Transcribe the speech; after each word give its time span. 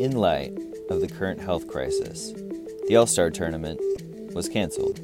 in 0.00 0.12
light 0.12 0.56
of 0.88 1.02
the 1.02 1.06
current 1.06 1.38
health 1.38 1.68
crisis, 1.68 2.32
the 2.88 2.96
All 2.96 3.06
Star 3.06 3.30
tournament 3.30 3.78
was 4.34 4.48
canceled. 4.48 4.98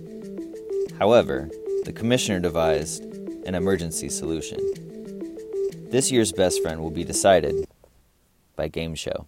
However, 0.98 1.50
the 1.84 1.92
commissioner 1.92 2.40
devised 2.40 3.04
an 3.44 3.54
emergency 3.54 4.08
solution. 4.08 4.58
This 5.90 6.10
year's 6.10 6.32
best 6.32 6.62
friend 6.62 6.80
will 6.80 6.90
be 6.90 7.04
decided 7.04 7.68
by 8.56 8.68
Game 8.68 8.94
Show. 8.94 9.26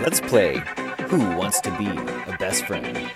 Let's 0.00 0.20
play 0.20 0.62
Who 1.08 1.18
Wants 1.36 1.60
to 1.62 1.70
Be 1.78 1.88
a 1.88 2.36
Best 2.38 2.64
Friend? 2.66 3.10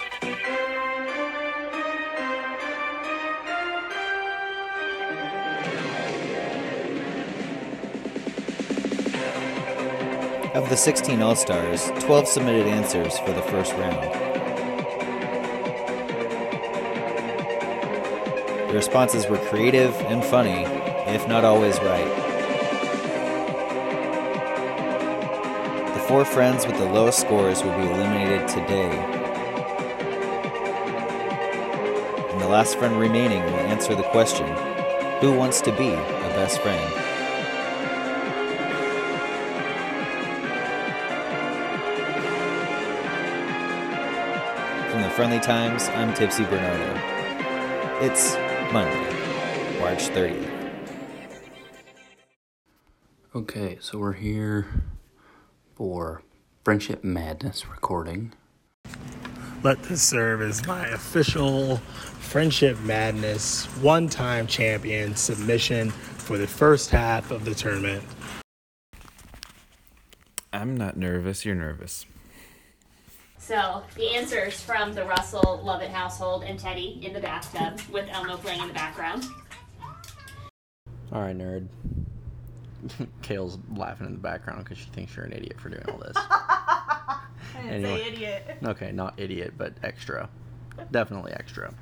Of 10.56 10.70
the 10.70 10.76
16 10.78 11.20
All 11.20 11.36
Stars, 11.36 11.92
12 12.00 12.26
submitted 12.26 12.66
answers 12.66 13.18
for 13.18 13.32
the 13.34 13.42
first 13.42 13.74
round. 13.74 14.10
The 18.70 18.72
responses 18.72 19.26
were 19.26 19.36
creative 19.36 19.94
and 20.06 20.24
funny, 20.24 20.64
if 21.12 21.28
not 21.28 21.44
always 21.44 21.78
right. 21.80 22.08
The 25.92 26.00
four 26.08 26.24
friends 26.24 26.66
with 26.66 26.78
the 26.78 26.86
lowest 26.86 27.20
scores 27.20 27.62
will 27.62 27.76
be 27.76 27.90
eliminated 27.90 28.48
today. 28.48 28.96
And 32.32 32.40
the 32.40 32.48
last 32.48 32.78
friend 32.78 32.98
remaining 32.98 33.44
will 33.44 33.66
answer 33.68 33.94
the 33.94 34.04
question 34.04 34.48
Who 35.20 35.32
wants 35.36 35.60
to 35.60 35.72
be 35.72 35.90
a 35.90 36.30
best 36.34 36.62
friend? 36.62 37.05
From 44.96 45.02
the 45.02 45.10
Friendly 45.10 45.40
Times, 45.40 45.88
I'm 45.88 46.14
Tipsy 46.14 46.44
Bernardo. 46.44 46.98
It's 48.00 48.34
Monday, 48.72 49.78
March 49.78 50.08
30th. 50.08 50.50
Okay, 53.34 53.76
so 53.78 53.98
we're 53.98 54.14
here 54.14 54.84
for 55.74 56.22
Friendship 56.64 57.04
Madness 57.04 57.68
recording. 57.68 58.32
Let 59.62 59.82
this 59.82 60.00
serve 60.00 60.40
as 60.40 60.66
my 60.66 60.86
official 60.86 61.76
Friendship 61.76 62.80
Madness 62.80 63.66
one 63.82 64.08
time 64.08 64.46
champion 64.46 65.14
submission 65.14 65.90
for 65.90 66.38
the 66.38 66.46
first 66.46 66.88
half 66.88 67.30
of 67.30 67.44
the 67.44 67.54
tournament. 67.54 68.02
I'm 70.54 70.74
not 70.74 70.96
nervous. 70.96 71.44
You're 71.44 71.54
nervous. 71.54 72.06
So 73.38 73.82
the 73.94 74.14
answers 74.16 74.60
from 74.60 74.92
the 74.92 75.04
Russell 75.04 75.60
Lovett 75.62 75.90
household 75.90 76.42
and 76.44 76.58
Teddy 76.58 77.00
in 77.02 77.12
the 77.12 77.20
bathtub 77.20 77.80
with 77.92 78.08
Elmo 78.10 78.36
playing 78.36 78.60
in 78.62 78.68
the 78.68 78.74
background. 78.74 79.24
All 81.12 81.22
right, 81.22 81.36
nerd. 81.36 81.68
Kale's 83.22 83.58
laughing 83.74 84.06
in 84.08 84.12
the 84.14 84.18
background 84.18 84.64
because 84.64 84.78
she 84.78 84.86
thinks 84.90 85.14
you're 85.16 85.24
an 85.24 85.32
idiot 85.32 85.60
for 85.60 85.68
doing 85.68 85.84
all 85.88 85.98
this. 85.98 86.16
I 86.16 87.22
didn't 87.62 87.70
Anyway. 87.84 87.96
say 88.02 88.08
idiot. 88.08 88.56
Okay, 88.64 88.92
not 88.92 89.14
idiot, 89.16 89.54
but 89.56 89.74
extra. 89.82 90.28
Definitely 90.90 91.32
extra. 91.32 91.72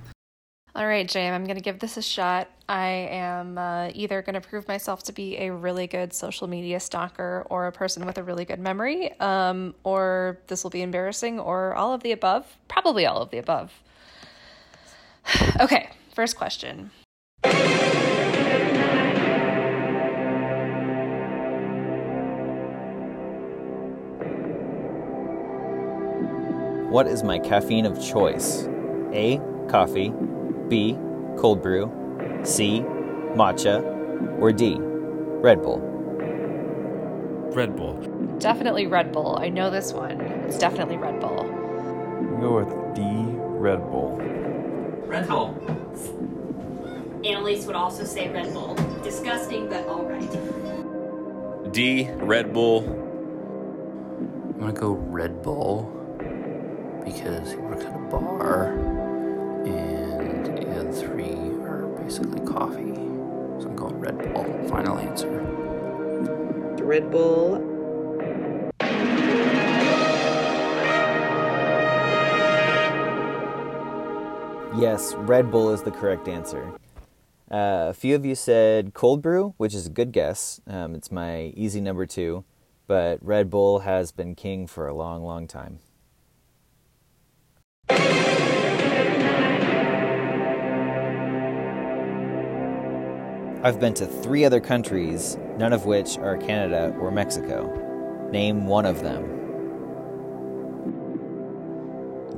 All 0.77 0.89
right, 0.89 1.09
Jam, 1.09 1.33
I'm 1.33 1.45
going 1.45 1.55
to 1.55 1.63
give 1.63 1.79
this 1.79 1.97
a 1.97 2.03
shot. 2.03 2.49
I 2.69 2.89
am 2.89 3.57
uh, 3.59 3.91
either 3.95 4.23
going 4.23 4.35
to 4.35 4.41
prove 4.41 4.67
myself 4.67 5.05
to 5.05 5.13
be 5.13 5.37
a 5.39 5.53
really 5.53 5.87
good 5.87 6.13
social 6.13 6.49
media 6.49 6.81
stalker 6.81 7.47
or 7.49 7.69
a 7.69 7.73
person 7.73 8.05
with 8.05 8.19
a 8.19 8.25
really 8.25 8.45
good 8.45 8.59
memory, 8.59 9.17
um, 9.21 9.77
or 9.85 10.41
this 10.49 10.65
will 10.65 10.73
be 10.73 10.83
embarrassing, 10.83 11.39
or 11.39 11.75
all 11.75 11.93
of 11.93 12.03
the 12.03 12.11
above. 12.11 12.57
Probably 12.67 13.07
all 13.07 13.23
of 13.23 13.31
the 13.31 13.39
above. 13.39 13.73
okay, 15.61 15.91
first 16.13 16.37
question. 16.37 16.91
What 26.91 27.07
is 27.07 27.23
my 27.23 27.39
caffeine 27.39 27.87
of 27.87 28.05
choice? 28.05 28.69
A. 29.13 29.41
Coffee. 29.69 30.13
B. 30.69 30.97
Cold 31.39 31.63
brew. 31.63 31.91
C. 32.45 32.81
Matcha. 33.35 33.83
Or 34.41 34.53
D. 34.53 34.77
Red 34.79 35.63
Bull. 35.63 35.81
Red 37.55 37.77
Bull. 37.77 37.95
Definitely 38.39 38.87
Red 38.87 39.13
Bull. 39.13 39.39
I 39.39 39.49
know 39.49 39.71
this 39.71 39.93
one. 39.93 40.21
It's 40.21 40.59
definitely 40.59 40.97
Red 40.97 41.21
Bull. 41.21 41.45
Go 42.41 42.57
with 42.57 42.95
D. 42.95 43.03
Red 43.05 43.81
Bull. 43.91 44.17
Red 45.07 45.29
Bull. 45.29 45.55
Annalise 47.25 47.65
would 47.67 47.77
also 47.77 48.05
say 48.05 48.29
Red 48.31 48.53
Bull. 48.53 48.75
Disgusting, 49.03 49.69
but 49.69 49.87
alright. 49.87 50.31
D. 51.73 52.11
Red 52.17 52.53
Bull. 52.53 52.85
I'm 54.55 54.61
gonna 54.61 54.73
go 54.73 54.93
Red 54.93 55.43
Bull 55.43 55.91
because 57.05 57.51
he 57.51 57.57
works 57.57 57.85
at 57.85 57.95
a 57.95 57.99
bar 57.99 58.73
and 58.73 59.67
the 59.67 59.73
other 59.73 60.04
three 60.95 61.35
are 61.63 61.87
basically 62.01 62.41
coffee. 62.47 62.95
So 63.61 63.69
I'm 63.69 63.77
going 63.77 63.99
Red 63.99 64.19
Bull. 64.19 64.69
Final 64.69 64.99
answer. 64.99 65.43
Red 66.83 67.11
Bull. 67.11 67.59
Yes, 74.79 75.15
Red 75.15 75.51
Bull 75.51 75.71
is 75.71 75.83
the 75.83 75.91
correct 75.91 76.29
answer. 76.29 76.73
Uh, 77.51 77.91
a 77.91 77.95
few 77.95 78.15
of 78.15 78.25
you 78.25 78.35
said 78.35 78.95
cold 78.95 79.23
brew, 79.23 79.55
which 79.57 79.75
is 79.75 79.87
a 79.87 79.91
good 79.91 80.13
guess. 80.13 80.61
Um, 80.67 80.95
it's 80.95 81.11
my 81.11 81.53
easy 81.57 81.81
number 81.81 82.07
two, 82.07 82.45
but 82.87 83.19
Red 83.25 83.51
Bull 83.51 83.81
has 83.81 84.13
been 84.13 84.35
king 84.35 84.67
for 84.67 84.87
a 84.87 84.95
long, 84.95 85.23
long 85.23 85.47
time. 85.49 85.79
I've 93.65 93.81
been 93.81 93.95
to 93.95 94.07
three 94.07 94.45
other 94.45 94.61
countries, 94.61 95.39
none 95.57 95.73
of 95.73 95.87
which 95.87 96.19
are 96.19 96.37
Canada 96.37 96.95
or 97.01 97.11
Mexico. 97.11 98.29
Name 98.31 98.67
one 98.67 98.85
of 98.85 99.01
them. 99.03 99.25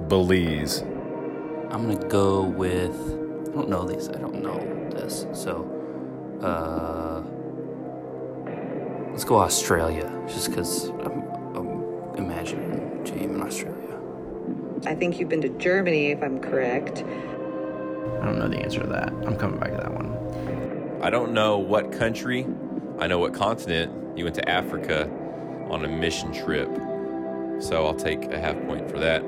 Belize. 0.06 0.82
I'm 1.72 1.92
gonna 1.92 2.08
go 2.08 2.42
with. 2.42 2.94
I 3.48 3.56
don't 3.56 3.68
know 3.68 3.84
these. 3.84 4.08
I 4.08 4.18
don't 4.18 4.40
know 4.40 4.60
this. 4.90 5.26
So, 5.32 5.66
uh, 6.44 7.22
let's 9.10 9.24
go 9.24 9.40
Australia, 9.40 10.08
just 10.28 10.50
because 10.50 10.90
I'm, 10.90 11.24
I'm 11.56 12.14
imagining 12.18 13.02
Jame 13.02 13.34
in 13.34 13.42
Australia. 13.42 13.98
I 14.86 14.94
think 14.94 15.18
you've 15.18 15.28
been 15.28 15.42
to 15.42 15.48
Germany, 15.48 16.12
if 16.12 16.22
I'm 16.22 16.38
correct. 16.38 16.98
I 16.98 18.26
don't 18.26 18.38
know 18.38 18.46
the 18.46 18.58
answer 18.58 18.78
to 18.78 18.86
that. 18.86 19.12
I'm 19.26 19.36
coming 19.36 19.58
back 19.58 19.72
to 19.72 19.78
that 19.78 19.92
one. 19.92 20.15
I 21.02 21.10
don't 21.10 21.32
know 21.32 21.58
what 21.58 21.92
country. 21.92 22.46
I 22.98 23.06
know 23.06 23.18
what 23.18 23.34
continent. 23.34 24.18
You 24.18 24.24
went 24.24 24.36
to 24.36 24.48
Africa 24.48 25.10
on 25.70 25.84
a 25.84 25.88
mission 25.88 26.32
trip. 26.32 26.68
So 27.60 27.86
I'll 27.86 27.94
take 27.94 28.24
a 28.32 28.38
half 28.38 28.56
point 28.66 28.90
for 28.90 28.98
that. 28.98 29.22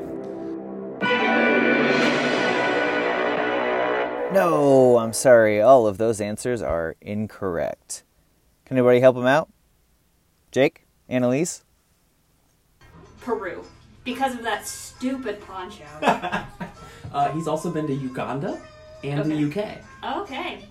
No, 4.33 4.99
I'm 4.99 5.13
sorry. 5.13 5.61
All 5.61 5.87
of 5.87 5.99
those 5.99 6.21
answers 6.21 6.61
are 6.63 6.97
incorrect. 7.01 8.05
Can 8.65 8.77
anybody 8.77 9.01
help 9.01 9.17
him 9.17 9.27
out? 9.27 9.49
Jake? 10.51 10.87
Annalise? 11.09 11.65
Peru. 13.21 13.65
Because 14.05 14.35
of 14.35 14.43
that 14.43 14.67
stupid 14.67 15.41
poncho. 15.41 15.85
Uh, 17.11 17.33
he's 17.33 17.49
also 17.49 17.71
been 17.71 17.87
to 17.87 17.95
Uganda 17.95 18.61
and 19.03 19.31
the 19.31 19.45
UK. 19.49 19.79
okay. 20.23 20.63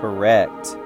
Correct. 0.00 0.76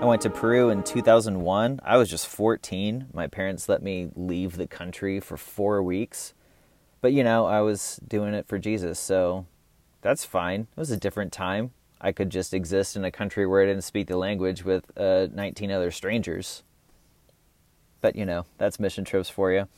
I 0.00 0.04
went 0.04 0.22
to 0.22 0.30
Peru 0.30 0.70
in 0.70 0.82
2001. 0.82 1.80
I 1.84 1.96
was 1.96 2.10
just 2.10 2.26
14. 2.26 3.06
My 3.12 3.26
parents 3.26 3.68
let 3.68 3.82
me 3.82 4.10
leave 4.16 4.56
the 4.56 4.66
country 4.66 5.20
for 5.20 5.36
four 5.36 5.82
weeks. 5.82 6.34
But, 7.00 7.12
you 7.12 7.22
know, 7.22 7.46
I 7.46 7.60
was 7.60 8.00
doing 8.06 8.34
it 8.34 8.46
for 8.46 8.58
Jesus, 8.58 8.98
so 8.98 9.46
that's 10.00 10.24
fine. 10.24 10.62
It 10.62 10.80
was 10.80 10.90
a 10.90 10.96
different 10.96 11.32
time. 11.32 11.72
I 12.00 12.12
could 12.12 12.30
just 12.30 12.52
exist 12.52 12.96
in 12.96 13.04
a 13.04 13.10
country 13.10 13.46
where 13.46 13.62
I 13.62 13.66
didn't 13.66 13.84
speak 13.84 14.08
the 14.08 14.16
language 14.16 14.64
with 14.64 14.90
uh, 14.96 15.28
19 15.32 15.70
other 15.70 15.90
strangers. 15.90 16.62
but 18.00 18.16
you 18.16 18.26
know, 18.26 18.44
that's 18.58 18.80
mission 18.80 19.04
trips 19.04 19.30
for 19.30 19.52
you. 19.52 19.68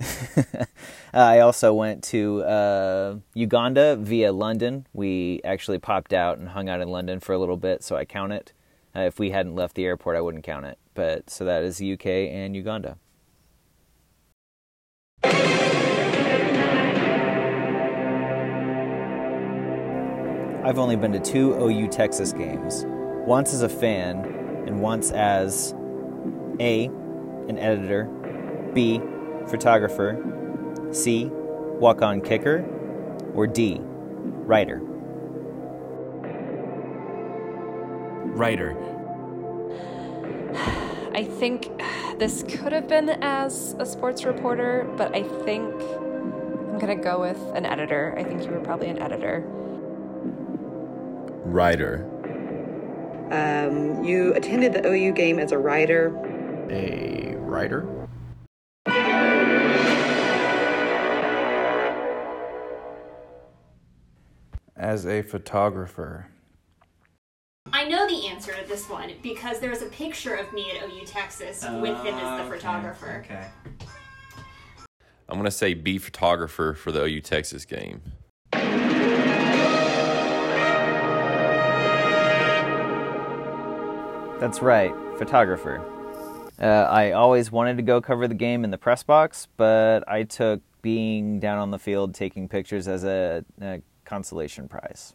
I 1.14 1.40
also 1.40 1.74
went 1.74 2.02
to 2.04 2.42
uh, 2.42 3.16
Uganda 3.34 3.96
via 3.96 4.32
London. 4.32 4.86
We 4.92 5.40
actually 5.44 5.78
popped 5.78 6.12
out 6.12 6.38
and 6.38 6.48
hung 6.48 6.68
out 6.68 6.80
in 6.80 6.88
London 6.88 7.20
for 7.20 7.32
a 7.32 7.38
little 7.38 7.56
bit, 7.56 7.82
so 7.82 7.96
I 7.96 8.04
count 8.04 8.32
it. 8.32 8.52
Uh, 8.94 9.00
if 9.00 9.18
we 9.18 9.30
hadn't 9.30 9.54
left 9.54 9.74
the 9.74 9.84
airport, 9.84 10.16
I 10.16 10.20
wouldn't 10.20 10.44
count 10.44 10.66
it. 10.66 10.78
But 10.94 11.30
so 11.30 11.44
that 11.44 11.62
is 11.62 11.80
UK 11.80 12.06
and 12.06 12.54
Uganda. 12.54 12.98
I've 20.64 20.78
only 20.78 20.96
been 20.96 21.12
to 21.12 21.20
two 21.20 21.54
OU 21.54 21.88
Texas 21.88 22.32
games. 22.32 22.84
Once 23.26 23.52
as 23.52 23.62
a 23.62 23.68
fan, 23.68 24.24
and 24.66 24.80
once 24.80 25.10
as 25.10 25.74
A, 26.60 26.86
an 27.48 27.58
editor, 27.58 28.04
B, 28.72 29.00
photographer, 29.48 30.22
C, 30.92 31.26
walk 31.26 32.02
on 32.02 32.20
kicker, 32.20 32.64
or 33.34 33.46
D, 33.46 33.78
writer. 33.80 34.80
Writer. 38.34 38.76
I 41.14 41.24
think 41.24 41.68
this 42.18 42.42
could 42.42 42.72
have 42.72 42.88
been 42.88 43.10
as 43.20 43.74
a 43.78 43.86
sports 43.86 44.24
reporter, 44.24 44.90
but 44.96 45.14
I 45.14 45.22
think 45.44 45.74
I'm 45.74 46.78
gonna 46.78 46.96
go 46.96 47.20
with 47.20 47.38
an 47.54 47.66
editor. 47.66 48.14
I 48.16 48.24
think 48.24 48.42
you 48.44 48.50
were 48.50 48.60
probably 48.60 48.88
an 48.88 49.00
editor. 49.00 49.44
Writer. 51.44 52.08
Um, 53.30 54.04
you 54.04 54.34
attended 54.34 54.72
the 54.72 54.86
OU 54.86 55.12
game 55.12 55.38
as 55.38 55.52
a 55.52 55.58
writer. 55.58 56.08
A 56.70 57.34
writer? 57.38 58.01
As 64.92 65.06
a 65.06 65.22
photographer. 65.22 66.26
I 67.72 67.88
know 67.88 68.06
the 68.06 68.26
answer 68.26 68.52
to 68.52 68.68
this 68.68 68.90
one 68.90 69.10
because 69.22 69.58
there 69.58 69.70
was 69.70 69.80
a 69.80 69.86
picture 69.86 70.34
of 70.34 70.52
me 70.52 70.70
at 70.70 70.86
OU 70.86 71.06
Texas 71.06 71.64
with 71.80 71.96
him 72.04 72.14
as 72.16 72.20
the 72.20 72.42
Okay, 72.42 72.50
photographer. 72.50 73.24
Okay. 73.24 73.46
I'm 75.30 75.36
going 75.36 75.46
to 75.46 75.50
say 75.50 75.72
B 75.72 75.96
photographer 75.96 76.74
for 76.74 76.92
the 76.92 77.04
OU 77.04 77.22
Texas 77.22 77.64
game. 77.64 78.02
That's 84.40 84.60
right, 84.60 84.92
photographer. 85.16 85.80
Uh, 86.60 86.66
I 86.66 87.12
always 87.12 87.50
wanted 87.50 87.78
to 87.78 87.82
go 87.82 88.02
cover 88.02 88.28
the 88.28 88.34
game 88.34 88.62
in 88.62 88.70
the 88.70 88.76
press 88.76 89.02
box, 89.02 89.48
but 89.56 90.06
I 90.06 90.24
took 90.24 90.60
being 90.82 91.40
down 91.40 91.56
on 91.56 91.70
the 91.70 91.78
field 91.78 92.14
taking 92.14 92.46
pictures 92.46 92.88
as 92.88 93.04
a, 93.04 93.42
a 93.62 93.80
consolation 94.12 94.68
prize. 94.68 95.14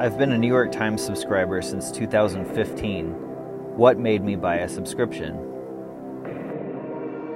I've 0.00 0.18
been 0.18 0.32
a 0.32 0.38
New 0.38 0.48
York 0.48 0.72
Times 0.72 1.04
subscriber 1.04 1.62
since 1.62 1.92
2015. 1.92 3.10
What 3.76 3.96
made 4.00 4.24
me 4.24 4.34
buy 4.34 4.56
a 4.56 4.68
subscription? 4.68 5.36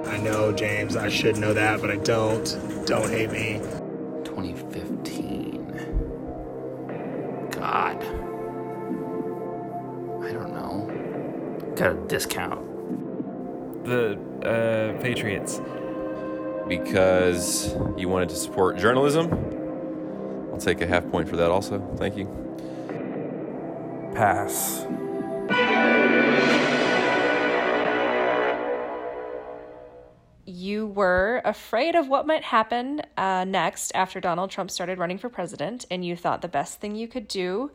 I 0.05 0.17
know, 0.17 0.51
James. 0.51 0.97
I 0.97 1.09
should 1.09 1.37
know 1.37 1.55
that, 1.55 1.81
but 1.81 1.93
I 1.93 1.99
don't. 1.99 2.85
Don't 2.85 3.11
hate 3.11 3.31
me. 3.31 3.61
A 11.83 11.95
discount. 12.07 13.85
The 13.85 14.19
uh, 14.45 15.01
Patriots. 15.03 15.61
Because 16.69 17.75
you 17.97 18.09
wanted 18.09 18.29
to 18.29 18.37
support 18.37 18.79
journalism. 18.79 19.29
I'll 20.53 20.59
take 20.59 20.81
a 20.81 20.87
half 20.87 21.11
point 21.11 21.29
for 21.29 21.37
that 21.37 21.51
also. 21.51 21.81
Thank 21.97 22.17
you. 22.17 22.27
Pass. 24.15 24.87
You 30.45 30.87
were 30.87 31.41
afraid 31.45 31.97
of 31.97 32.09
what 32.09 32.27
might 32.27 32.45
happen 32.45 33.03
uh, 33.17 33.45
next 33.45 33.91
after 33.95 34.21
Donald 34.21 34.51
Trump 34.51 34.71
started 34.71 34.99
running 34.99 35.19
for 35.19 35.29
president, 35.29 35.87
and 35.91 36.05
you 36.05 36.15
thought 36.15 36.43
the 36.43 36.49
best 36.49 36.81
thing 36.81 36.95
you 36.95 37.09
could 37.09 37.27
do 37.27 37.71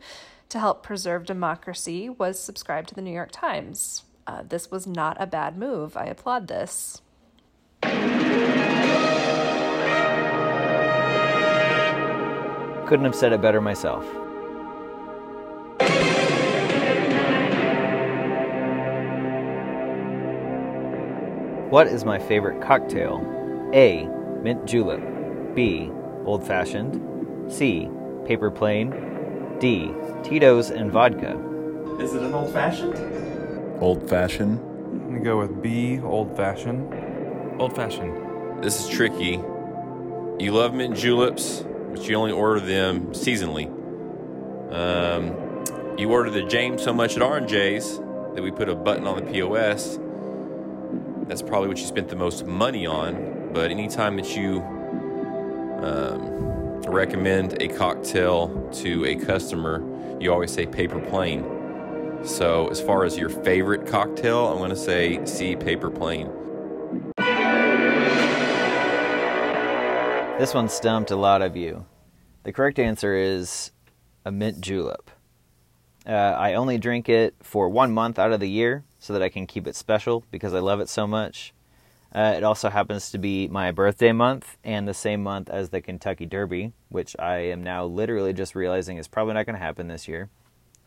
to 0.48 0.58
help 0.58 0.82
preserve 0.82 1.26
democracy 1.26 2.08
was 2.08 2.40
subscribed 2.40 2.88
to 2.88 2.94
the 2.94 3.02
New 3.02 3.12
York 3.12 3.30
Times. 3.32 4.04
Uh, 4.26 4.42
this 4.46 4.70
was 4.70 4.86
not 4.86 5.16
a 5.20 5.26
bad 5.26 5.56
move. 5.56 5.96
I 5.96 6.04
applaud 6.06 6.48
this. 6.48 7.02
Couldn't 12.86 13.04
have 13.04 13.14
said 13.14 13.32
it 13.32 13.42
better 13.42 13.60
myself. 13.60 14.04
What 21.70 21.86
is 21.86 22.06
my 22.06 22.18
favorite 22.18 22.62
cocktail? 22.62 23.20
A. 23.74 24.06
Mint 24.42 24.64
julep. 24.64 25.02
B. 25.54 25.90
Old 26.24 26.46
fashioned. 26.46 27.52
C. 27.52 27.90
Paper 28.24 28.50
plane. 28.50 29.17
D. 29.60 29.92
Tito's 30.22 30.70
and 30.70 30.90
vodka. 30.90 31.36
Is 32.00 32.14
it 32.14 32.22
an 32.22 32.32
old 32.32 32.52
fashioned? 32.52 32.94
Old 33.80 34.08
fashioned. 34.08 34.58
I'm 34.58 35.08
gonna 35.08 35.20
go 35.20 35.38
with 35.38 35.62
B, 35.62 36.00
old 36.00 36.36
fashioned. 36.36 37.60
Old 37.60 37.74
fashioned. 37.74 38.62
This 38.62 38.80
is 38.80 38.88
tricky. 38.88 39.40
You 40.38 40.52
love 40.52 40.74
mint 40.74 40.96
juleps, 40.96 41.64
but 41.90 42.08
you 42.08 42.14
only 42.16 42.32
order 42.32 42.60
them 42.60 43.08
seasonally. 43.08 43.66
Um, 44.72 45.96
you 45.98 46.10
order 46.10 46.30
the 46.30 46.42
James 46.42 46.82
so 46.82 46.92
much 46.92 47.16
at 47.16 47.22
R&J's 47.22 47.98
that 48.34 48.42
we 48.42 48.52
put 48.52 48.68
a 48.68 48.74
button 48.76 49.06
on 49.06 49.24
the 49.24 49.32
POS. 49.32 49.98
That's 51.26 51.42
probably 51.42 51.68
what 51.68 51.78
you 51.78 51.86
spent 51.86 52.08
the 52.08 52.16
most 52.16 52.46
money 52.46 52.86
on. 52.86 53.50
But 53.52 53.72
anytime 53.72 54.16
that 54.16 54.36
you 54.36 54.60
um, 55.82 56.47
recommend 56.90 57.62
a 57.62 57.68
cocktail 57.68 58.68
to 58.74 59.04
a 59.04 59.16
customer, 59.16 59.82
you 60.20 60.32
always 60.32 60.52
say 60.52 60.66
paper 60.66 61.00
plane. 61.00 61.44
So 62.24 62.68
as 62.68 62.80
far 62.80 63.04
as 63.04 63.16
your 63.16 63.28
favorite 63.28 63.86
cocktail, 63.86 64.48
I'm 64.48 64.58
going 64.58 64.70
to 64.70 64.76
say 64.76 65.24
C, 65.24 65.54
paper 65.54 65.90
plane. 65.90 66.30
This 70.38 70.54
one 70.54 70.68
stumped 70.68 71.10
a 71.10 71.16
lot 71.16 71.42
of 71.42 71.56
you. 71.56 71.84
The 72.44 72.52
correct 72.52 72.78
answer 72.78 73.14
is 73.14 73.72
a 74.24 74.30
mint 74.30 74.60
julep. 74.60 75.10
Uh, 76.06 76.12
I 76.12 76.54
only 76.54 76.78
drink 76.78 77.08
it 77.08 77.34
for 77.42 77.68
one 77.68 77.92
month 77.92 78.18
out 78.18 78.32
of 78.32 78.40
the 78.40 78.48
year 78.48 78.84
so 78.98 79.12
that 79.12 79.22
I 79.22 79.28
can 79.28 79.46
keep 79.46 79.66
it 79.66 79.76
special 79.76 80.24
because 80.30 80.54
I 80.54 80.60
love 80.60 80.80
it 80.80 80.88
so 80.88 81.06
much. 81.06 81.52
Uh, 82.14 82.34
it 82.36 82.42
also 82.42 82.70
happens 82.70 83.10
to 83.10 83.18
be 83.18 83.48
my 83.48 83.70
birthday 83.70 84.12
month 84.12 84.56
and 84.64 84.88
the 84.88 84.94
same 84.94 85.22
month 85.22 85.50
as 85.50 85.68
the 85.68 85.80
Kentucky 85.80 86.24
Derby, 86.24 86.72
which 86.88 87.14
I 87.18 87.38
am 87.38 87.62
now 87.62 87.84
literally 87.84 88.32
just 88.32 88.54
realizing 88.54 88.96
is 88.96 89.08
probably 89.08 89.34
not 89.34 89.44
going 89.44 89.54
to 89.56 89.62
happen 89.62 89.88
this 89.88 90.08
year. 90.08 90.30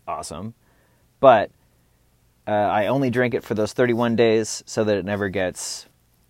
Awesome. 0.08 0.56
But 1.20 1.52
uh, 2.48 2.52
I 2.52 2.88
only 2.88 3.12
drink 3.12 3.36
it 3.36 3.44
for 3.44 3.54
those 3.54 3.72
31 3.74 4.16
days 4.16 4.64
so 4.66 4.84
that 4.84 4.98
it 4.98 5.06
never 5.06 5.30
gets 5.30 5.86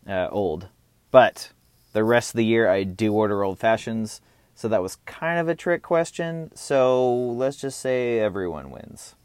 uh, 0.08 0.28
old. 0.30 0.68
But 1.10 1.52
the 1.94 2.04
rest 2.04 2.32
of 2.32 2.38
the 2.38 2.46
year, 2.46 2.70
I 2.70 2.84
do 2.84 3.14
order 3.14 3.44
old 3.44 3.60
fashions. 3.60 4.20
So 4.56 4.68
that 4.68 4.82
was 4.82 4.98
kind 5.06 5.40
of 5.40 5.48
a 5.48 5.56
trick 5.56 5.82
question. 5.82 6.52
So 6.54 7.12
let's 7.14 7.58
just 7.58 7.80
say 7.80 8.20
everyone 8.20 8.72
wins. 8.72 9.16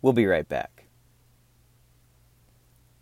We'll 0.00 0.12
be 0.12 0.26
right 0.26 0.48
back. 0.48 0.81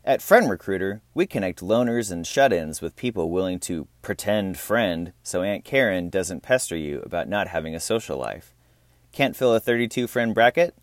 At 0.02 0.22
Friend 0.22 0.48
Recruiter, 0.48 1.02
we 1.12 1.26
connect 1.26 1.60
loners 1.60 2.10
and 2.10 2.26
shut 2.26 2.54
ins 2.54 2.80
with 2.80 2.96
people 2.96 3.30
willing 3.30 3.60
to 3.60 3.86
pretend 4.00 4.58
friend 4.58 5.12
so 5.22 5.42
Aunt 5.42 5.62
Karen 5.62 6.08
doesn't 6.08 6.40
pester 6.40 6.74
you 6.74 7.02
about 7.02 7.28
not 7.28 7.48
having 7.48 7.74
a 7.74 7.80
social 7.80 8.16
life. 8.16 8.54
Can't 9.12 9.36
fill 9.36 9.54
a 9.54 9.60
32 9.60 10.06
friend 10.06 10.34
bracket? 10.34 10.74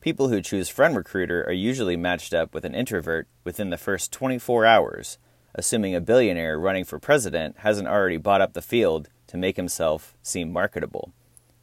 People 0.00 0.28
who 0.28 0.40
choose 0.40 0.68
Friend 0.68 0.96
Recruiter 0.96 1.42
are 1.48 1.52
usually 1.52 1.96
matched 1.96 2.32
up 2.32 2.54
with 2.54 2.64
an 2.64 2.76
introvert 2.76 3.26
within 3.42 3.70
the 3.70 3.76
first 3.76 4.12
24 4.12 4.64
hours, 4.64 5.18
assuming 5.52 5.96
a 5.96 6.00
billionaire 6.00 6.56
running 6.56 6.84
for 6.84 7.00
president 7.00 7.58
hasn't 7.58 7.88
already 7.88 8.18
bought 8.18 8.40
up 8.40 8.52
the 8.52 8.62
field 8.62 9.08
to 9.26 9.36
make 9.36 9.56
himself 9.56 10.14
seem 10.22 10.52
marketable. 10.52 11.12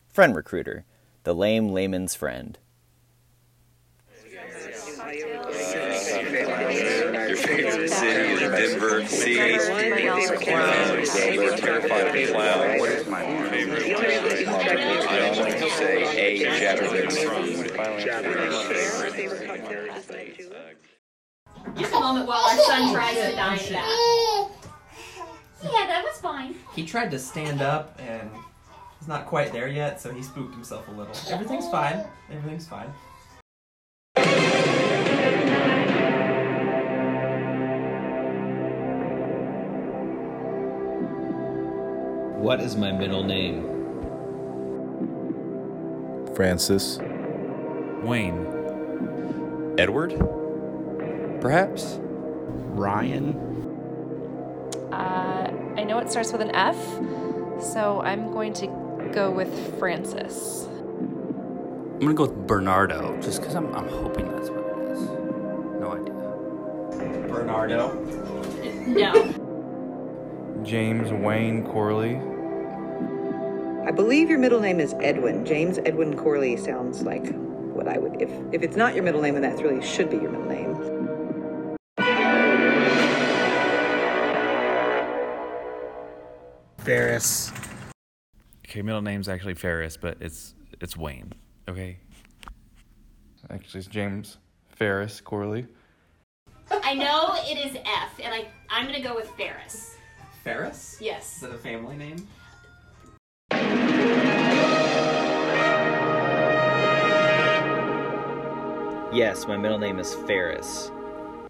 Friend 0.10 0.36
Recruiter, 0.36 0.84
the 1.24 1.34
lame 1.34 1.70
layman's 1.70 2.16
friend. 2.16 2.60
Your 5.14 7.26
favorite 7.38 7.89
city 7.89 8.29
is 8.29 8.39
Denver. 8.39 9.06
C. 9.06 9.36
Clowns. 10.38 11.15
You 11.15 11.44
are 11.44 11.58
terrified 11.58 12.08
of 12.15 12.29
clowns. 12.29 12.79
What 12.79 12.89
is 12.89 13.08
my 13.08 13.24
favorite 13.50 14.48
I'm 14.48 15.36
going 15.36 15.53
to 15.53 15.70
say 15.72 15.96
A. 16.17 16.39
Japanese 16.60 17.17
food. 17.24 17.72
Just 21.77 21.94
a 21.94 22.00
moment 22.00 22.27
while 22.27 22.44
our 22.44 22.58
son 22.58 22.94
tries 22.94 23.15
to 23.15 23.32
dine 23.36 23.58
back. 23.72 23.86
Yeah, 25.63 25.86
that 25.88 26.03
was 26.03 26.20
fine. 26.22 26.56
He 26.75 26.86
tried 26.86 27.12
to 27.12 27.20
stand 27.20 27.62
up 27.62 28.00
and 28.00 28.29
he's 29.00 29.08
not 29.08 29.25
quite 29.25 29.51
there 29.51 29.67
yet, 29.67 30.00
so 30.00 30.12
he 30.13 30.22
spooked 30.22 30.53
himself 30.53 30.88
a 30.88 30.91
little. 30.91 31.15
Everything's 31.29 31.67
fine. 31.70 32.06
Everything's 32.32 32.67
fine. 32.67 32.91
What 42.38 42.62
is 42.62 42.75
my 42.75 42.91
middle 42.91 43.24
name? 43.24 43.63
Francis. 46.36 47.00
Wayne. 48.03 49.75
Edward? 49.79 50.12
Perhaps? 51.41 51.98
Ryan. 52.00 53.34
Uh, 54.91 55.51
I 55.77 55.84
know 55.84 55.98
it 55.98 56.12
starts 56.12 56.32
with 56.32 56.41
an 56.41 56.56
F, 56.56 56.77
so 57.60 58.01
I'm 58.01 58.32
going 58.32 58.53
to 58.53 58.67
go 59.12 59.32
with 59.32 59.79
Francis. 59.79 60.67
I'm 60.67 62.00
gonna 62.00 62.13
go 62.13 62.27
with 62.27 62.46
Bernardo, 62.46 63.20
just 63.20 63.41
because 63.41 63.56
I'm, 63.56 63.74
I'm 63.74 63.89
hoping 63.89 64.32
that's 64.32 64.51
what 64.51 64.60
it 64.60 64.91
is. 64.91 65.01
No 65.79 65.94
idea. 65.94 66.13
Bernardo. 67.27 67.96
No. 68.86 69.34
James 70.67 71.13
Wayne 71.13 71.63
Corley. 71.63 72.17
I 73.88 73.91
believe 73.91 74.29
your 74.29 74.38
middle 74.38 74.59
name 74.59 74.81
is 74.81 74.93
Edwin. 75.00 75.45
James 75.45 75.77
Edwin 75.86 76.17
Corley 76.17 76.57
sounds 76.57 77.03
like 77.03 77.33
what 77.74 77.88
I 77.88 77.97
would 77.97 78.21
if 78.21 78.29
if 78.51 78.62
it's 78.63 78.75
not 78.75 78.93
your 78.93 79.05
middle 79.05 79.21
name, 79.21 79.36
then 79.36 79.43
that 79.43 79.63
really 79.63 79.81
should 79.81 80.09
be 80.09 80.17
your 80.17 80.29
middle 80.29 80.50
name. 80.50 81.77
Ferris. 86.79 87.53
Okay, 88.67 88.81
middle 88.81 89.01
name's 89.01 89.29
actually 89.29 89.53
Ferris, 89.53 89.95
but 89.95 90.17
it's 90.19 90.53
it's 90.81 90.97
Wayne. 90.97 91.31
Okay. 91.69 92.00
Actually, 93.50 93.79
it's 93.79 93.88
James 93.88 94.38
Ferris 94.67 95.21
Corley. 95.21 95.65
I 96.69 96.93
know 96.93 97.36
it 97.45 97.57
is 97.57 97.77
F, 97.86 98.19
and 98.21 98.33
I 98.33 98.50
I'm 98.69 98.86
gonna 98.86 99.00
go 99.00 99.15
with 99.15 99.29
Ferris. 99.38 99.97
Ferris? 100.48 100.98
Yes. 101.01 101.36
Is 101.36 101.42
that 101.42 101.51
a 101.51 101.58
family 101.58 101.98
name? 101.98 102.25
Yes, 109.13 109.46
my 109.46 109.58
middle 109.58 109.77
name 109.77 110.00
is 110.00 110.16
Ferris. 110.16 110.89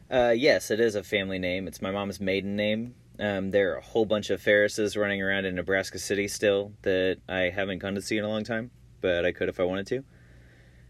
Uh, 0.10 0.34
yes, 0.36 0.72
it 0.72 0.80
is 0.80 0.96
a 0.96 1.04
family 1.04 1.38
name. 1.38 1.68
It's 1.68 1.80
my 1.80 1.92
mom's 1.92 2.20
maiden 2.20 2.56
name. 2.56 2.96
Um, 3.20 3.51
there 3.51 3.74
are 3.74 3.77
a 3.77 3.82
whole 3.82 4.08
bunch 4.08 4.32
of 4.32 4.42
Ferrises 4.42 4.98
running 5.00 5.22
around 5.22 5.46
in 5.46 5.54
Nebraska 5.54 6.00
City 6.00 6.27
still 6.27 6.72
that 6.82 7.20
I 7.30 7.51
haven't 7.51 7.77
gone 7.77 7.94
to 7.94 8.01
see 8.01 8.18
in 8.18 8.24
a 8.24 8.30
long 8.30 8.44
time, 8.44 8.72
but 9.01 9.27
I 9.27 9.32
could 9.32 9.48
if 9.48 9.60
I 9.60 9.63
wanted 9.63 9.86
to. 9.88 9.98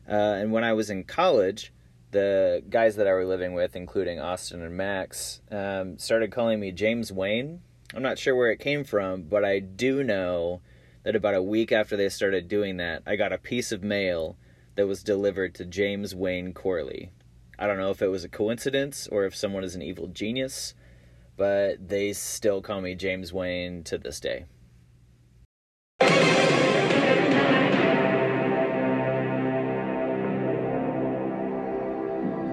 Uh, 0.10 0.40
and 0.40 0.54
when 0.54 0.64
I 0.64 0.72
was 0.72 0.90
in 0.90 1.04
college, 1.04 1.74
the 2.12 2.64
guys 2.70 2.96
that 2.96 3.06
I 3.06 3.12
were 3.12 3.26
living 3.26 3.54
with, 3.54 3.76
including 3.76 4.22
Austin 4.22 4.62
and 4.62 4.78
Max, 4.78 5.42
um, 5.52 6.00
started 6.00 6.32
calling 6.32 6.62
me 6.62 6.72
James 6.72 7.12
Wayne. 7.12 7.64
I'm 7.94 8.04
not 8.04 8.20
sure 8.20 8.36
where 8.36 8.52
it 8.52 8.60
came 8.60 8.84
from, 8.84 9.24
but 9.24 9.46
I 9.46 9.60
do 9.60 10.04
know 10.04 10.62
that 11.04 11.16
about 11.16 11.36
a 11.36 11.42
week 11.42 11.72
after 11.72 11.96
they 11.96 12.10
started 12.10 12.50
doing 12.50 12.78
that, 12.78 13.02
I 13.06 13.16
got 13.16 13.32
a 13.32 13.38
piece 13.38 13.72
of 13.72 13.82
mail 13.82 14.36
that 14.76 14.88
was 14.88 15.04
delivered 15.04 15.56
to 15.56 15.66
James 15.66 16.14
Wayne 16.14 16.54
Corley. 16.54 17.12
I 17.58 17.66
don't 17.66 17.80
know 17.80 17.90
if 17.90 18.02
it 18.02 18.10
was 18.10 18.26
a 18.26 18.30
coincidence 18.30 19.08
or 19.10 19.24
if 19.24 19.34
someone 19.34 19.64
is 19.64 19.74
an 19.74 19.82
evil 19.82 20.08
genius, 20.08 20.74
but 21.38 21.88
they 21.88 22.12
still 22.12 22.62
call 22.62 22.82
me 22.82 22.94
James 22.94 23.32
Wayne 23.32 23.84
to 23.86 23.98
this 23.98 24.20
day. 24.20 24.46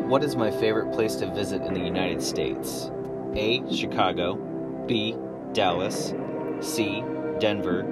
What 0.06 0.22
is 0.22 0.36
my 0.36 0.52
favorite 0.52 0.92
place 0.92 1.16
to 1.16 1.34
visit 1.34 1.62
in 1.62 1.74
the 1.74 1.80
United 1.80 2.22
States? 2.22 2.92
A. 3.34 3.68
Chicago, 3.74 4.53
B. 4.86 5.16
Dallas, 5.52 6.14
C. 6.60 7.02
Denver, 7.38 7.82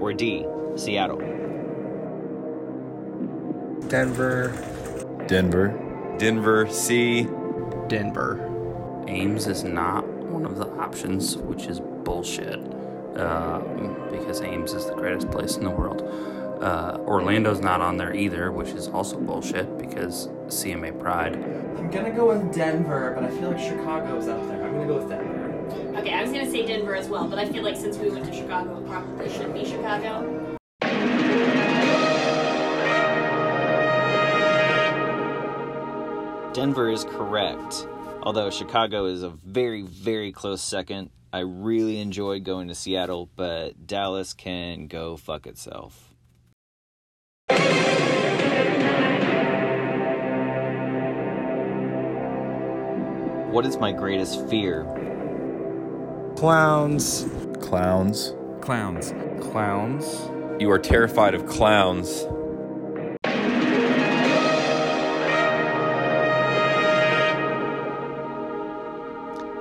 or 0.00 0.12
D. 0.12 0.46
Seattle? 0.76 1.18
Denver. 3.88 4.48
Denver. 5.26 6.16
Denver. 6.18 6.68
C. 6.70 7.28
Denver. 7.88 8.50
Ames 9.06 9.46
is 9.46 9.64
not 9.64 10.06
one 10.06 10.44
of 10.44 10.56
the 10.56 10.68
options, 10.80 11.36
which 11.36 11.66
is 11.66 11.80
bullshit. 11.80 12.58
Um, 13.16 14.08
because 14.10 14.40
Ames 14.40 14.72
is 14.72 14.86
the 14.86 14.94
greatest 14.94 15.30
place 15.30 15.56
in 15.56 15.64
the 15.64 15.70
world. 15.70 16.02
Uh, 16.60 16.98
Orlando's 17.06 17.60
not 17.60 17.80
on 17.80 17.96
there 17.96 18.14
either, 18.14 18.50
which 18.50 18.70
is 18.70 18.88
also 18.88 19.18
bullshit 19.18 19.78
because 19.78 20.28
CMA 20.46 20.98
Pride. 20.98 21.34
I'm 21.34 21.90
gonna 21.90 22.10
go 22.10 22.28
with 22.28 22.54
Denver, 22.54 23.12
but 23.14 23.24
I 23.24 23.30
feel 23.30 23.50
like 23.50 23.58
Chicago's 23.58 24.28
up 24.28 24.46
there. 24.48 24.64
I'm 24.64 24.72
gonna 24.72 24.86
go 24.86 24.98
with 24.98 25.08
Denver. 25.08 25.33
Okay, 26.04 26.12
I 26.12 26.20
was 26.20 26.32
gonna 26.32 26.50
say 26.50 26.66
Denver 26.66 26.94
as 26.94 27.08
well, 27.08 27.26
but 27.26 27.38
I 27.38 27.48
feel 27.48 27.62
like 27.62 27.76
since 27.76 27.96
we 27.96 28.10
went 28.10 28.26
to 28.26 28.32
Chicago, 28.34 28.76
it 28.76 28.86
probably 28.86 29.26
should 29.32 29.54
be 29.54 29.64
Chicago. 29.64 30.58
Denver 36.52 36.90
is 36.90 37.04
correct. 37.04 37.88
Although 38.22 38.50
Chicago 38.50 39.06
is 39.06 39.22
a 39.22 39.30
very, 39.30 39.80
very 39.80 40.30
close 40.30 40.60
second. 40.60 41.08
I 41.32 41.38
really 41.38 41.98
enjoyed 42.00 42.44
going 42.44 42.68
to 42.68 42.74
Seattle, 42.74 43.30
but 43.34 43.86
Dallas 43.86 44.34
can 44.34 44.88
go 44.88 45.16
fuck 45.16 45.46
itself. 45.46 46.12
What 53.50 53.64
is 53.64 53.78
my 53.78 53.92
greatest 53.92 54.46
fear? 54.50 55.03
Clowns. 56.36 57.26
Clowns. 57.60 58.34
Clowns. 58.60 59.14
Clowns. 59.40 60.30
You 60.60 60.68
are 60.72 60.80
terrified 60.80 61.32
of 61.32 61.46
clowns. 61.46 62.24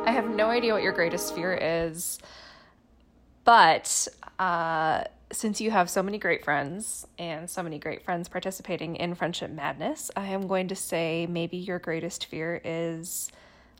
I 0.05 0.11
have 0.11 0.27
no 0.29 0.47
idea 0.47 0.73
what 0.73 0.81
your 0.81 0.93
greatest 0.93 1.35
fear 1.35 1.53
is, 1.53 2.17
but 3.43 4.07
uh, 4.39 5.03
since 5.31 5.61
you 5.61 5.69
have 5.69 5.91
so 5.91 6.01
many 6.01 6.17
great 6.17 6.43
friends 6.43 7.05
and 7.19 7.47
so 7.49 7.61
many 7.61 7.77
great 7.77 8.03
friends 8.03 8.27
participating 8.27 8.95
in 8.95 9.13
Friendship 9.13 9.51
Madness, 9.51 10.09
I 10.15 10.25
am 10.25 10.47
going 10.47 10.69
to 10.69 10.75
say 10.75 11.27
maybe 11.29 11.57
your 11.57 11.77
greatest 11.77 12.25
fear 12.25 12.59
is 12.63 13.31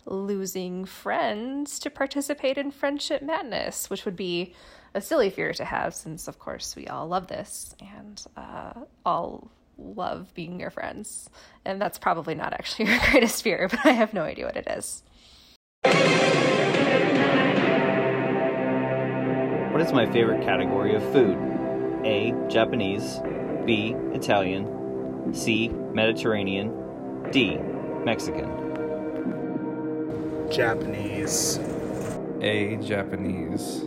losing 0.05 0.85
friends 0.85 1.79
to 1.79 1.89
participate 1.89 2.57
in 2.57 2.71
Friendship 2.71 3.21
Madness, 3.21 3.89
which 3.89 4.05
would 4.05 4.15
be 4.15 4.53
a 4.93 5.01
silly 5.01 5.29
fear 5.29 5.53
to 5.53 5.65
have 5.65 5.95
since, 5.95 6.27
of 6.27 6.39
course, 6.39 6.75
we 6.75 6.87
all 6.87 7.07
love 7.07 7.27
this 7.27 7.75
and 7.81 8.23
uh, 8.37 8.73
all 9.05 9.51
love 9.77 10.33
being 10.33 10.59
your 10.59 10.69
friends. 10.69 11.29
And 11.65 11.81
that's 11.81 11.97
probably 11.97 12.35
not 12.35 12.53
actually 12.53 12.85
your 12.89 12.99
greatest 13.09 13.43
fear, 13.43 13.67
but 13.69 13.85
I 13.85 13.91
have 13.91 14.13
no 14.13 14.23
idea 14.23 14.45
what 14.45 14.57
it 14.57 14.67
is. 14.67 15.03
What 19.71 19.81
is 19.81 19.91
my 19.91 20.05
favorite 20.11 20.43
category 20.43 20.95
of 20.95 21.03
food? 21.11 21.35
A. 22.05 22.33
Japanese, 22.47 23.19
B. 23.65 23.95
Italian, 24.13 25.33
C. 25.33 25.69
Mediterranean, 25.69 27.31
D. 27.31 27.57
Mexican. 28.05 28.72
Japanese. 30.53 31.59
A. 32.41 32.75
Japanese. 32.75 33.85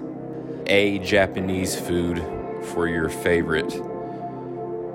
A. 0.66 0.98
Japanese 0.98 1.78
food 1.78 2.18
for 2.64 2.88
your 2.88 3.08
favorite. 3.08 3.72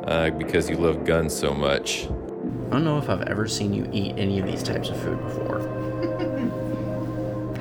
Uh, 0.04 0.32
because 0.32 0.70
you 0.70 0.75
love 0.75 1.06
guns 1.06 1.34
so 1.34 1.54
much. 1.54 2.08
I 2.08 2.72
don't 2.72 2.84
know 2.84 2.98
if 2.98 3.10
I've 3.10 3.22
ever 3.22 3.48
seen 3.48 3.74
you 3.74 3.90
eat 3.94 4.16
any 4.18 4.38
of 4.40 4.46
these 4.46 4.63
types 4.63 4.90
of 4.90 5.01
food 5.01 5.22
before. 5.22 5.62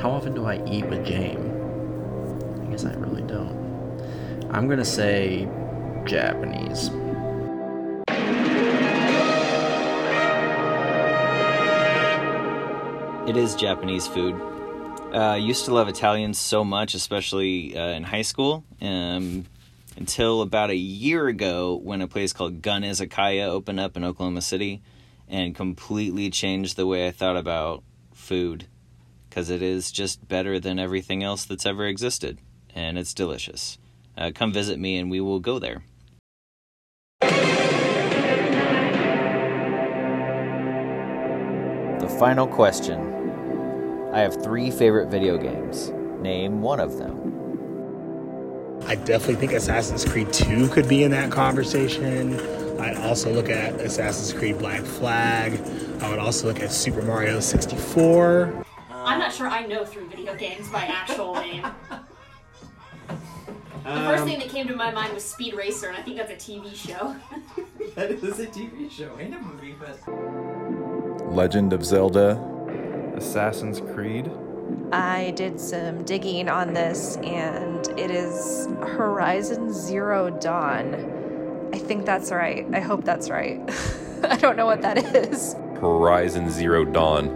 How 0.00 0.10
often 0.10 0.34
do 0.34 0.44
I 0.44 0.56
eat 0.66 0.86
with 0.86 1.06
Jame? 1.06 2.66
I 2.66 2.70
guess 2.72 2.84
I 2.84 2.94
really 2.94 3.22
don't. 3.22 3.54
I'm 4.50 4.68
gonna 4.68 4.84
say 4.84 5.48
Japanese. 6.04 6.90
It 13.30 13.36
is 13.36 13.54
Japanese 13.54 14.08
food. 14.08 14.34
Uh, 15.14 15.18
I 15.18 15.36
used 15.36 15.64
to 15.66 15.72
love 15.72 15.86
Italian 15.86 16.34
so 16.34 16.64
much, 16.64 16.94
especially 16.94 17.78
uh, 17.78 17.90
in 17.90 18.02
high 18.02 18.22
school. 18.22 18.64
Um, 18.82 19.46
until 19.96 20.42
about 20.42 20.70
a 20.70 20.76
year 20.76 21.28
ago, 21.28 21.78
when 21.80 22.02
a 22.02 22.08
place 22.08 22.32
called 22.32 22.60
Gun 22.60 22.82
Izakaya 22.82 23.46
opened 23.46 23.78
up 23.78 23.96
in 23.96 24.02
Oklahoma 24.02 24.40
City, 24.40 24.82
and 25.28 25.54
completely 25.54 26.28
changed 26.28 26.74
the 26.74 26.88
way 26.88 27.06
I 27.06 27.12
thought 27.12 27.36
about 27.36 27.84
food, 28.12 28.66
because 29.28 29.48
it 29.48 29.62
is 29.62 29.92
just 29.92 30.26
better 30.26 30.58
than 30.58 30.80
everything 30.80 31.22
else 31.22 31.44
that's 31.44 31.66
ever 31.66 31.86
existed, 31.86 32.40
and 32.74 32.98
it's 32.98 33.14
delicious. 33.14 33.78
Uh, 34.18 34.32
come 34.34 34.52
visit 34.52 34.80
me, 34.80 34.98
and 34.98 35.08
we 35.08 35.20
will 35.20 35.38
go 35.38 35.60
there. 35.60 35.84
The 42.00 42.08
final 42.18 42.48
question. 42.48 43.09
I 44.12 44.20
have 44.20 44.42
three 44.42 44.70
favorite 44.70 45.08
video 45.08 45.38
games. 45.38 45.90
Name 46.20 46.62
one 46.62 46.80
of 46.80 46.98
them. 46.98 47.18
I 48.86 48.96
definitely 48.96 49.36
think 49.36 49.52
Assassin's 49.52 50.04
Creed 50.04 50.32
2 50.32 50.68
could 50.68 50.88
be 50.88 51.04
in 51.04 51.10
that 51.12 51.30
conversation. 51.30 52.34
I'd 52.80 52.96
also 52.96 53.32
look 53.32 53.48
at 53.48 53.74
Assassin's 53.74 54.32
Creed 54.36 54.58
Black 54.58 54.80
Flag. 54.82 55.60
I 56.02 56.10
would 56.10 56.18
also 56.18 56.48
look 56.48 56.60
at 56.60 56.72
Super 56.72 57.02
Mario 57.02 57.38
64. 57.40 58.64
I'm 58.90 59.18
not 59.18 59.32
sure 59.32 59.46
I 59.46 59.64
know 59.66 59.84
three 59.84 60.06
video 60.06 60.34
games 60.34 60.68
by 60.70 60.80
actual 60.84 61.34
name. 61.34 61.62
The 63.84 63.96
first 64.06 64.22
Um, 64.22 64.28
thing 64.28 64.38
that 64.40 64.48
came 64.48 64.66
to 64.68 64.76
my 64.76 64.90
mind 64.90 65.14
was 65.14 65.24
Speed 65.24 65.54
Racer, 65.54 65.88
and 65.88 65.96
I 65.96 66.02
think 66.02 66.16
that's 66.16 66.30
a 66.32 66.36
TV 66.36 66.74
show. 66.74 67.14
that 67.94 68.10
is 68.10 68.40
a 68.40 68.46
TV 68.46 68.90
show 68.90 69.14
and 69.16 69.34
a 69.34 69.40
movie, 69.40 69.74
but 69.78 71.32
Legend 71.32 71.72
of 71.72 71.84
Zelda. 71.84 72.34
Assassin's 73.20 73.80
Creed. 73.92 74.30
I 74.92 75.32
did 75.36 75.60
some 75.60 76.04
digging 76.04 76.48
on 76.48 76.72
this, 76.72 77.16
and 77.16 77.86
it 77.98 78.10
is 78.10 78.66
Horizon 78.80 79.74
Zero 79.74 80.30
Dawn. 80.30 81.68
I 81.74 81.78
think 81.78 82.06
that's 82.06 82.32
right. 82.32 82.66
I 82.72 82.80
hope 82.80 83.04
that's 83.04 83.28
right. 83.28 83.60
I 84.22 84.38
don't 84.38 84.56
know 84.56 84.64
what 84.64 84.80
that 84.80 84.96
is. 85.14 85.52
Horizon 85.78 86.48
Zero 86.50 86.86
Dawn. 86.86 87.28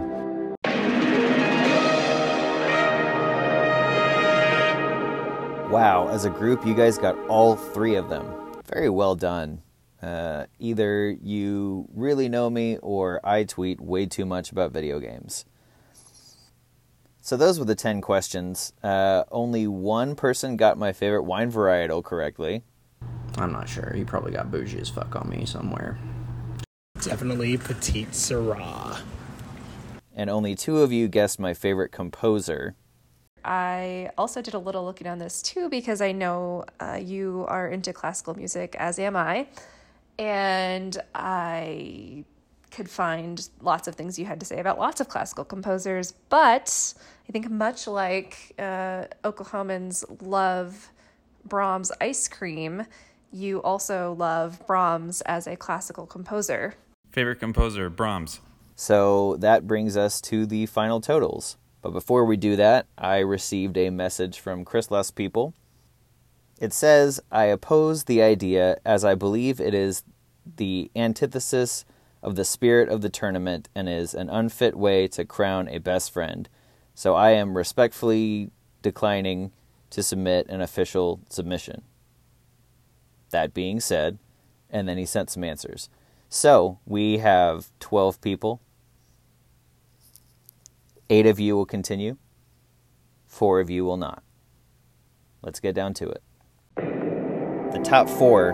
Wow, 5.69 6.07
as 6.09 6.25
a 6.25 6.31
group, 6.31 6.65
you 6.65 6.73
guys 6.73 6.97
got 6.97 7.15
all 7.27 7.55
three 7.55 7.93
of 7.93 8.09
them. 8.09 8.25
Very 8.65 8.89
well 8.89 9.13
done. 9.13 9.61
Uh, 10.01 10.47
either 10.57 11.11
you 11.21 11.87
really 11.93 12.27
know 12.27 12.49
me 12.49 12.79
or 12.81 13.19
I 13.23 13.43
tweet 13.43 13.79
way 13.79 14.07
too 14.07 14.25
much 14.25 14.51
about 14.51 14.71
video 14.71 14.99
games. 14.99 15.45
So, 17.25 17.35
those 17.35 17.57
were 17.57 17.65
the 17.65 17.73
10 17.73 18.01
questions. 18.01 18.71
Uh, 18.83 19.23
only 19.31 19.65
one 19.65 20.15
person 20.15 20.57
got 20.57 20.77
my 20.77 20.93
favorite 20.93 21.23
wine 21.23 21.51
varietal 21.51 22.03
correctly. 22.03 22.61
I'm 23.39 23.51
not 23.51 23.67
sure. 23.67 23.91
He 23.95 24.03
probably 24.03 24.31
got 24.31 24.51
bougie 24.51 24.79
as 24.79 24.89
fuck 24.89 25.15
on 25.15 25.27
me 25.27 25.47
somewhere. 25.47 25.97
Definitely 27.01 27.57
Petite 27.57 28.11
Sirah. 28.11 29.01
And 30.13 30.29
only 30.29 30.53
two 30.53 30.83
of 30.83 30.91
you 30.91 31.07
guessed 31.07 31.39
my 31.39 31.55
favorite 31.55 31.91
composer. 31.91 32.75
I 33.43 34.11
also 34.19 34.43
did 34.43 34.53
a 34.53 34.59
little 34.59 34.85
looking 34.85 35.07
on 35.07 35.17
this 35.17 35.41
too 35.41 35.67
because 35.67 36.01
I 36.01 36.11
know 36.11 36.65
uh, 36.79 36.99
you 37.01 37.45
are 37.47 37.67
into 37.67 37.91
classical 37.91 38.35
music, 38.35 38.75
as 38.77 38.99
am 38.99 39.15
I. 39.15 39.47
And 40.19 40.95
I 41.15 42.23
could 42.75 42.89
find 42.89 43.49
lots 43.61 43.87
of 43.87 43.95
things 43.95 44.19
you 44.19 44.25
had 44.25 44.39
to 44.41 44.45
say 44.45 44.59
about 44.59 44.77
lots 44.77 44.99
of 44.99 45.07
classical 45.07 45.45
composers, 45.45 46.11
but 46.29 46.93
I 47.27 47.31
think 47.31 47.49
much 47.49 47.87
like 47.87 48.51
uh, 48.59 49.05
Oklahomans 49.23 50.03
love 50.21 50.89
Braum's 51.47 51.91
ice 52.01 52.27
cream, 52.27 52.85
you 53.31 53.61
also 53.61 54.13
love 54.13 54.61
Brahms 54.67 55.21
as 55.21 55.47
a 55.47 55.55
classical 55.55 56.05
composer. 56.05 56.75
Favorite 57.11 57.39
composer, 57.39 57.89
Brahms. 57.89 58.41
So 58.75 59.37
that 59.37 59.65
brings 59.65 59.95
us 59.95 60.19
to 60.21 60.45
the 60.45 60.65
final 60.65 60.99
totals. 60.99 61.57
But 61.81 61.91
before 61.91 62.25
we 62.25 62.35
do 62.35 62.57
that, 62.57 62.87
I 62.97 63.19
received 63.19 63.77
a 63.77 63.89
message 63.89 64.39
from 64.39 64.65
Chris 64.65 64.91
Less 64.91 65.11
People. 65.11 65.53
It 66.59 66.73
says, 66.73 67.21
I 67.31 67.45
oppose 67.45 68.03
the 68.03 68.21
idea 68.21 68.77
as 68.85 69.05
I 69.05 69.15
believe 69.15 69.61
it 69.61 69.73
is 69.73 70.03
the 70.57 70.91
antithesis 70.95 71.85
of 72.25 72.35
the 72.35 72.43
spirit 72.43 72.89
of 72.89 73.01
the 73.01 73.09
tournament 73.09 73.69
and 73.75 73.87
is 73.87 74.15
an 74.15 74.31
unfit 74.31 74.75
way 74.75 75.07
to 75.07 75.23
crown 75.23 75.69
a 75.69 75.77
best 75.77 76.11
friend. 76.11 76.49
So 76.95 77.13
I 77.13 77.31
am 77.31 77.55
respectfully 77.55 78.49
declining 78.81 79.51
to 79.91 80.01
submit 80.01 80.49
an 80.49 80.59
official 80.59 81.21
submission. 81.29 81.83
That 83.29 83.53
being 83.53 83.79
said, 83.79 84.17
and 84.71 84.89
then 84.89 84.97
he 84.97 85.05
sent 85.05 85.29
some 85.29 85.43
answers. 85.43 85.87
So 86.27 86.79
we 86.87 87.19
have 87.19 87.69
12 87.79 88.19
people. 88.21 88.59
Eight 91.11 91.27
of 91.27 91.39
you 91.39 91.55
will 91.55 91.67
continue, 91.67 92.17
four 93.27 93.59
of 93.59 93.69
you 93.69 93.85
will 93.85 93.97
not. 93.97 94.23
Let's 95.43 95.59
get 95.59 95.75
down 95.75 95.93
to 95.93 96.09
it. 96.09 96.23
The 96.75 97.81
top 97.83 98.09
four 98.09 98.53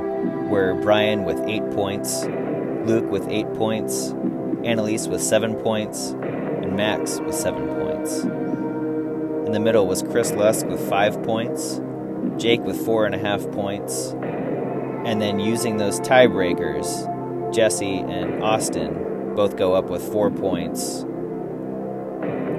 were 0.49 0.73
Brian 0.81 1.23
with 1.23 1.39
eight 1.47 1.63
points, 1.71 2.25
Luke 2.85 3.09
with 3.09 3.27
eight 3.29 3.51
points, 3.53 4.11
Annalise 4.63 5.07
with 5.07 5.21
seven 5.21 5.55
points, 5.55 6.09
and 6.09 6.75
Max 6.75 7.19
with 7.19 7.35
seven 7.35 7.67
points. 7.67 8.19
In 8.21 9.51
the 9.51 9.59
middle 9.59 9.87
was 9.87 10.01
Chris 10.01 10.31
Lusk 10.31 10.65
with 10.65 10.87
five 10.89 11.21
points, 11.23 11.81
Jake 12.37 12.61
with 12.61 12.83
four 12.85 13.05
and 13.05 13.13
a 13.13 13.19
half 13.19 13.49
points, 13.51 14.13
and 15.05 15.21
then 15.21 15.39
using 15.39 15.77
those 15.77 15.99
tiebreakers, 15.99 17.53
Jesse 17.53 17.97
and 17.97 18.43
Austin 18.43 19.33
both 19.35 19.57
go 19.57 19.73
up 19.73 19.89
with 19.89 20.03
four 20.11 20.29
points, 20.31 21.03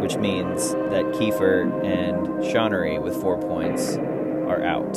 which 0.00 0.16
means 0.16 0.72
that 0.72 1.04
Kiefer 1.14 1.85
and 1.85 2.44
Shawnery 2.44 2.98
with 2.98 3.20
four 3.20 3.38
points 3.38 3.96
are 3.96 4.62
out. 4.62 4.92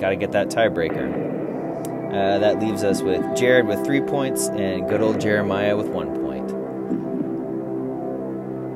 Got 0.00 0.10
to 0.10 0.16
get 0.16 0.32
that 0.32 0.48
tiebreaker. 0.48 1.37
Uh, 2.08 2.38
that 2.38 2.58
leaves 2.58 2.84
us 2.84 3.02
with 3.02 3.22
Jared 3.36 3.66
with 3.66 3.84
three 3.84 4.00
points 4.00 4.48
and 4.48 4.88
good 4.88 5.02
old 5.02 5.20
Jeremiah 5.20 5.76
with 5.76 5.88
one 5.88 6.14
point. 6.22 6.48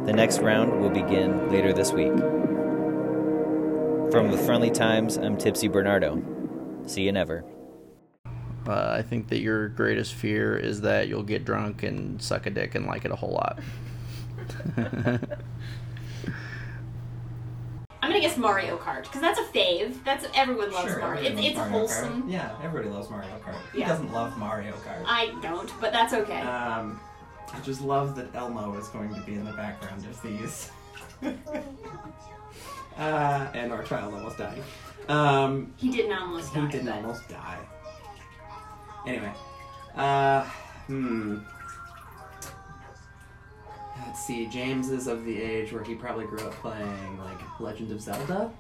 The 0.07 0.12
next 0.12 0.40
round 0.40 0.83
will 0.83 0.90
begin 0.90 1.51
later 1.51 1.73
this 1.73 1.92
week. 1.92 2.12
From 4.12 4.31
the 4.31 4.37
Friendly 4.37 4.71
Times, 4.71 5.16
I'm 5.16 5.38
Tipsy 5.38 5.68
Bernardo. 5.68 6.23
See 6.85 7.05
you 7.05 7.12
never. 7.12 7.42
Uh, 8.66 8.97
I 8.99 9.01
think 9.01 9.29
that 9.29 9.38
your 9.40 9.68
greatest 9.68 10.12
fear 10.12 10.55
is 10.55 10.83
that 10.83 11.09
you'll 11.09 11.23
get 11.23 11.47
drunk 11.47 11.83
and 11.85 12.21
suck 12.21 12.45
a 12.45 12.51
dick 12.51 12.75
and 12.75 12.85
like 12.85 13.07
it 13.07 13.11
a 13.11 13.16
whole 13.16 13.33
lot. 13.33 13.61
Guess 18.33 18.38
Mario 18.40 18.79
Kart 18.79 19.03
because 19.03 19.21
that's 19.21 19.38
a 19.38 19.45
fave. 19.45 20.03
That's 20.05 20.27
everyone 20.35 20.73
loves 20.73 20.90
Sure, 20.90 21.01
Mario. 21.01 21.21
everybody 21.21 21.47
It's, 21.49 21.57
loves 21.59 21.59
it's 21.68 21.71
Mario 21.71 21.79
wholesome. 21.79 22.23
Kart. 22.23 22.33
Yeah, 22.33 22.57
everybody 22.62 22.95
loves 22.95 23.11
Mario 23.11 23.29
Kart. 23.45 23.55
Who 23.73 23.79
Yeah. 23.79 23.88
doesn't 23.88 24.12
love 24.12 24.38
Mario 24.38 24.73
Kart? 24.73 25.03
I 25.07 25.35
don't, 25.42 25.71
but 25.83 25.92
that's 25.92 26.14
okay. 26.14 26.40
Um, 26.40 26.99
I 27.53 27.61
just 27.61 27.83
love 27.83 28.16
that 28.16 28.35
Elmo 28.35 28.75
is 28.79 28.88
going 28.88 29.14
to 29.14 29.21
be 29.21 29.35
in 29.35 29.45
the 29.45 29.53
background 29.53 30.07
of 30.07 30.23
these. 30.23 30.71
uh, 31.23 31.33
and 33.55 33.71
our 33.73 33.83
child 33.83 34.14
almost 34.14 34.38
died. 34.38 34.62
Um, 35.09 35.73
he 35.77 35.90
didn't 35.90 36.12
almost 36.18 36.55
die. 36.55 36.61
he 36.62 36.66
didn't 36.68 36.87
but- 36.87 36.95
almost 36.97 37.29
die. 37.29 37.59
Anyway, 39.07 39.33
uh, 39.97 40.42
hmm. 40.87 41.38
Let's 44.07 44.24
see. 44.26 44.46
James 44.46 44.90
is 44.90 45.07
of 45.07 45.24
the 45.24 45.40
age 45.40 45.72
where 45.72 45.83
he 45.83 45.94
probably 45.94 46.26
grew 46.26 46.40
up 46.40 46.52
playing 46.55 47.18
like 47.18 47.61
Legend 47.61 47.90
of 47.92 48.00
Zelda. 48.00 48.50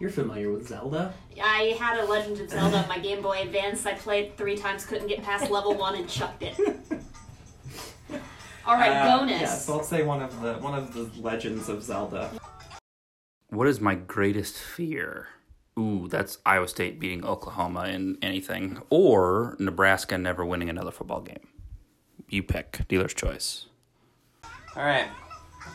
You're 0.00 0.10
familiar 0.10 0.50
with 0.52 0.66
Zelda? 0.66 1.14
I 1.42 1.76
had 1.78 1.98
a 2.00 2.04
Legend 2.04 2.40
of 2.40 2.50
Zelda 2.50 2.78
on 2.78 2.88
my 2.88 2.98
Game 2.98 3.22
Boy 3.22 3.42
Advance. 3.42 3.86
I 3.86 3.94
played 3.94 4.36
three 4.36 4.56
times, 4.56 4.84
couldn't 4.84 5.06
get 5.06 5.22
past 5.22 5.50
level 5.50 5.74
one, 5.74 5.94
and 5.94 6.08
chucked 6.08 6.42
it. 6.42 6.58
All 8.66 8.74
right, 8.74 8.90
Uh, 8.90 9.18
bonus. 9.18 9.40
Yeah, 9.40 9.46
so 9.54 9.76
let's 9.76 9.88
say 9.88 10.02
one 10.02 10.22
of 10.22 10.40
the 10.40 10.54
one 10.54 10.74
of 10.74 10.92
the 10.94 11.10
legends 11.20 11.68
of 11.68 11.82
Zelda. 11.82 12.30
What 13.50 13.66
is 13.68 13.80
my 13.80 13.94
greatest 13.94 14.56
fear? 14.56 15.28
Ooh, 15.78 16.06
that's 16.08 16.38
Iowa 16.44 16.68
State 16.68 17.00
beating 17.00 17.24
Oklahoma 17.24 17.84
in 17.86 18.18
anything, 18.22 18.80
or 18.90 19.56
Nebraska 19.58 20.16
never 20.18 20.44
winning 20.44 20.68
another 20.68 20.90
football 20.90 21.20
game. 21.22 21.46
You 22.28 22.42
pick. 22.42 22.80
Dealer's 22.88 23.14
choice. 23.14 23.66
All 24.76 24.84
right, 24.84 25.08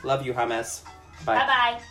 love 0.04 0.26
you, 0.26 0.34
James. 0.34 0.84
Bye 1.26 1.36
bye. 1.36 1.82